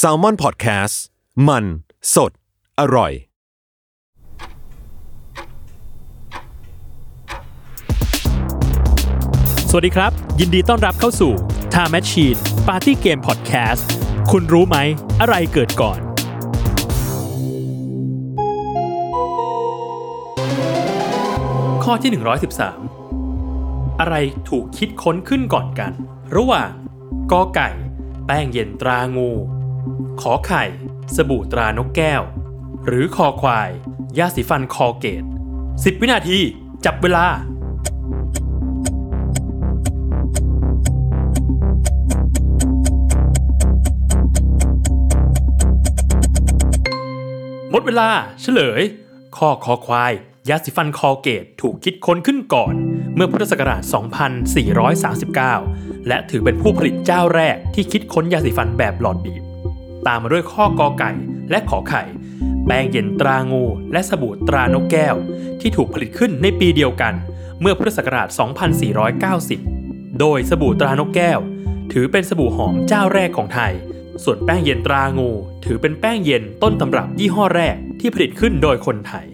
[0.00, 0.94] s a l ม o n PODCAST
[1.48, 1.64] มัน
[2.14, 2.32] สด
[2.80, 3.12] อร่อย
[9.70, 11.32] สวัสดีครับ ยินดีต้อนรับเข้าสู่
[11.74, 13.82] Time Machine Party Game Podcast
[14.30, 14.76] คุณรู้ไหม
[15.20, 15.98] อะไรเกิดก่อน
[21.84, 22.10] ข้อที่
[23.10, 24.14] 113 อะไร
[24.48, 25.92] ถูกคิดค้นขึ้นก่อนกัน
[26.36, 26.70] ระหว่าง
[27.32, 27.68] กอไก่
[28.32, 29.30] แป้งเย็นตรางู
[30.20, 30.64] ขอไข่
[31.16, 32.22] สบู่ตรานกแก้ว
[32.86, 33.70] หรือคอควาย
[34.18, 35.24] ยาสีฟันคอลเกต
[35.62, 36.38] 10 วินาที
[36.84, 37.26] จับเวลา
[47.70, 48.08] หมดเวลา
[48.40, 48.82] เฉลย
[49.36, 50.12] ข้อคอควาย
[50.48, 52.74] ยาสีฟันคอลเกตถูกคิดค้นขึ้นก่อน
[53.14, 53.82] เมื่อพุทธศักราช
[55.14, 59.42] 2439 และถือเป็นผู้ผลิตเจ้าแรกที่คิดค้นยาสีฟันแบบหลอดบีบ
[60.06, 61.10] ตามมาด้วยข้อกอไก่
[61.50, 62.02] และขอไข่
[62.66, 65.16] แป้งเย็นตรางู และสบู่ตรานกแก้ว
[65.60, 67.14] ที่ถูกผลิตขึ้นในปีเดียวกัน
[67.60, 68.28] เมื่อพุทธศักราช
[69.62, 71.40] 2490 โดยสบู่ตรานกแก้ว
[71.92, 73.72] ถือเป็นสบู่หอมเจ้าแรกของไทย
[74.24, 75.30] ส่วนแป้งเย็นตรางู
[75.64, 79.26] ถือเป็นแป้งเย็นต้นตำรับยี่ห้อแรกที่ผลิตขึ้นโดยคนไทย